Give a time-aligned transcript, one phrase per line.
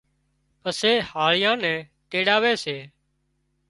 [0.61, 1.79] پسي هاۯيائان نين
[2.11, 2.77] تيڙاوي سي